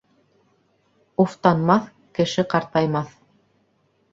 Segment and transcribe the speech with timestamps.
[1.25, 1.85] Уфтанмаҫ
[2.21, 3.13] кеше ҡартаймаҫ.